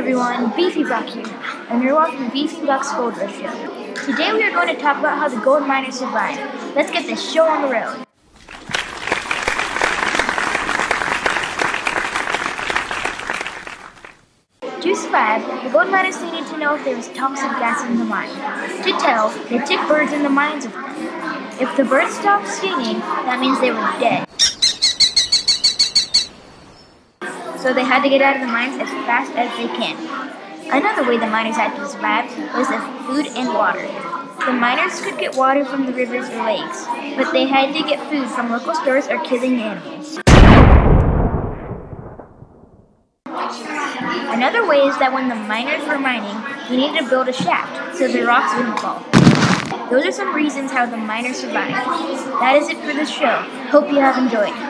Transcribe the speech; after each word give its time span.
everyone, 0.00 0.50
Beefy 0.56 0.82
Buck 0.82 1.06
here, 1.10 1.26
and 1.68 1.82
you're 1.82 1.94
watching 1.94 2.30
Beefy 2.30 2.64
Buck's 2.64 2.90
Gold 2.90 3.18
Rush 3.18 3.34
Show. 3.34 3.52
Today 4.06 4.32
we 4.32 4.42
are 4.44 4.50
going 4.50 4.74
to 4.74 4.80
talk 4.80 4.96
about 4.96 5.18
how 5.18 5.28
the 5.28 5.36
gold 5.44 5.68
miners 5.68 5.96
survived. 5.96 6.40
Let's 6.74 6.90
get 6.90 7.04
this 7.06 7.30
show 7.30 7.44
on 7.44 7.60
the 7.60 7.68
road. 7.68 8.06
To 14.80 14.94
survive, 14.96 15.64
the 15.64 15.68
gold 15.68 15.90
miners 15.90 16.22
needed 16.22 16.46
to 16.46 16.56
know 16.56 16.76
if 16.76 16.84
there 16.86 16.96
was 16.96 17.08
toxic 17.08 17.50
gas 17.60 17.84
in 17.84 17.98
the 17.98 18.04
mine. 18.06 18.30
To 18.30 18.92
tell, 18.92 19.28
they 19.50 19.58
took 19.58 19.86
birds 19.86 20.14
in 20.14 20.22
the 20.22 20.30
mines 20.30 20.64
with 20.64 20.72
them. 20.72 20.94
If 21.60 21.76
the 21.76 21.84
birds 21.84 22.14
stopped 22.14 22.48
singing, 22.48 23.00
that 23.00 23.38
means 23.38 23.60
they 23.60 23.70
were 23.70 23.92
dead. 24.00 24.29
So 27.60 27.74
they 27.74 27.84
had 27.84 28.02
to 28.02 28.08
get 28.08 28.22
out 28.22 28.36
of 28.36 28.40
the 28.40 28.46
mines 28.46 28.80
as 28.80 28.88
fast 29.04 29.32
as 29.36 29.50
they 29.58 29.68
can. 29.76 29.94
Another 30.72 31.06
way 31.06 31.18
the 31.18 31.26
miners 31.26 31.56
had 31.56 31.76
to 31.76 31.86
survive 31.86 32.24
was 32.56 32.70
with 32.70 32.80
food 33.04 33.26
and 33.36 33.52
water. 33.52 33.86
The 34.46 34.52
miners 34.52 34.98
could 35.02 35.18
get 35.18 35.36
water 35.36 35.66
from 35.66 35.84
the 35.84 35.92
rivers 35.92 36.30
or 36.30 36.42
lakes, 36.44 36.86
but 37.16 37.32
they 37.32 37.46
had 37.46 37.74
to 37.74 37.82
get 37.82 38.00
food 38.08 38.30
from 38.30 38.50
local 38.50 38.74
stores 38.74 39.08
or 39.08 39.22
killing 39.24 39.60
animals. 39.60 40.18
Another 44.32 44.66
way 44.66 44.78
is 44.78 44.96
that 44.98 45.12
when 45.12 45.28
the 45.28 45.34
miners 45.34 45.86
were 45.86 45.98
mining, 45.98 46.40
they 46.70 46.78
needed 46.78 47.02
to 47.02 47.10
build 47.10 47.28
a 47.28 47.32
shaft 47.32 47.98
so 47.98 48.08
the 48.08 48.22
rocks 48.22 48.56
wouldn't 48.56 48.80
fall. 48.80 49.04
Those 49.90 50.06
are 50.06 50.12
some 50.12 50.34
reasons 50.34 50.70
how 50.70 50.86
the 50.86 50.96
miners 50.96 51.36
survived. 51.36 51.74
That 52.40 52.56
is 52.56 52.70
it 52.70 52.78
for 52.78 52.94
the 52.94 53.04
show. 53.04 53.42
Hope 53.68 53.90
you 53.90 54.00
have 54.00 54.16
enjoyed. 54.16 54.69